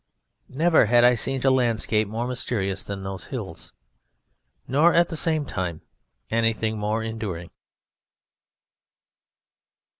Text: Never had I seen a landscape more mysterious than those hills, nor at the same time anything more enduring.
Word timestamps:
Never 0.49 0.87
had 0.87 1.03
I 1.03 1.13
seen 1.13 1.39
a 1.45 1.51
landscape 1.51 2.07
more 2.07 2.25
mysterious 2.27 2.83
than 2.83 3.03
those 3.03 3.25
hills, 3.25 3.71
nor 4.67 4.95
at 4.95 5.09
the 5.09 5.15
same 5.15 5.45
time 5.45 5.81
anything 6.31 6.79
more 6.79 7.03
enduring. 7.03 7.51